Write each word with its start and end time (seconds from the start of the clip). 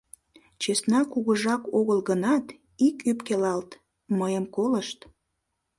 Чесна 0.61 0.99
кугужак 1.11 1.63
огыл 1.79 1.99
гынат, 2.09 2.45
ит 2.87 2.97
ӧпкелалт, 3.09 3.69
мыйым 4.19 4.45
колышт... 4.55 4.99